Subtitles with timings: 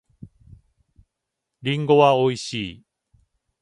[1.61, 2.83] りんごは美味しい。